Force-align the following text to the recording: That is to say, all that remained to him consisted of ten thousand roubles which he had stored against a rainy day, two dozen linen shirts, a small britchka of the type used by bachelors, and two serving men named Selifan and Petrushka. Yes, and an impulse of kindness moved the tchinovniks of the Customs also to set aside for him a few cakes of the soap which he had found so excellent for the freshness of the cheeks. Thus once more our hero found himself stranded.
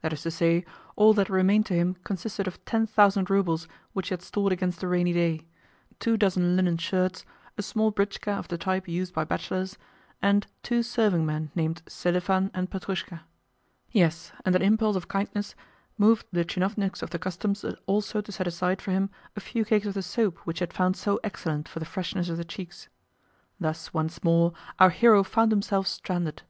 That 0.00 0.14
is 0.14 0.22
to 0.22 0.30
say, 0.30 0.64
all 0.96 1.12
that 1.12 1.28
remained 1.28 1.66
to 1.66 1.74
him 1.74 1.96
consisted 2.02 2.46
of 2.46 2.64
ten 2.64 2.86
thousand 2.86 3.28
roubles 3.28 3.68
which 3.92 4.08
he 4.08 4.14
had 4.14 4.22
stored 4.22 4.50
against 4.50 4.82
a 4.82 4.88
rainy 4.88 5.12
day, 5.12 5.44
two 6.00 6.16
dozen 6.16 6.56
linen 6.56 6.78
shirts, 6.78 7.26
a 7.58 7.62
small 7.62 7.92
britchka 7.92 8.32
of 8.32 8.48
the 8.48 8.56
type 8.56 8.88
used 8.88 9.12
by 9.12 9.24
bachelors, 9.24 9.76
and 10.22 10.46
two 10.62 10.82
serving 10.82 11.26
men 11.26 11.50
named 11.54 11.82
Selifan 11.86 12.50
and 12.54 12.70
Petrushka. 12.70 13.24
Yes, 13.92 14.32
and 14.42 14.56
an 14.56 14.62
impulse 14.62 14.96
of 14.96 15.06
kindness 15.08 15.54
moved 15.98 16.24
the 16.32 16.46
tchinovniks 16.46 17.02
of 17.02 17.10
the 17.10 17.18
Customs 17.18 17.62
also 17.84 18.22
to 18.22 18.32
set 18.32 18.46
aside 18.46 18.80
for 18.80 18.92
him 18.92 19.10
a 19.36 19.40
few 19.40 19.66
cakes 19.66 19.86
of 19.86 19.92
the 19.92 20.02
soap 20.02 20.38
which 20.46 20.60
he 20.60 20.62
had 20.62 20.72
found 20.72 20.96
so 20.96 21.20
excellent 21.22 21.68
for 21.68 21.78
the 21.78 21.84
freshness 21.84 22.30
of 22.30 22.38
the 22.38 22.42
cheeks. 22.46 22.88
Thus 23.60 23.92
once 23.92 24.24
more 24.24 24.54
our 24.78 24.88
hero 24.88 25.22
found 25.22 25.52
himself 25.52 25.86
stranded. 25.86 26.40